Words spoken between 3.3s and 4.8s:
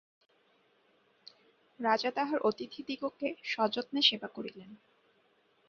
সযত্নে সেবা করিলেন।